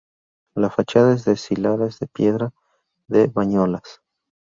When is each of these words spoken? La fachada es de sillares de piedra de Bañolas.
La 0.55 0.71
fachada 0.71 1.13
es 1.13 1.25
de 1.25 1.37
sillares 1.37 1.99
de 1.99 2.07
piedra 2.07 2.51
de 3.07 3.27
Bañolas. 3.27 4.01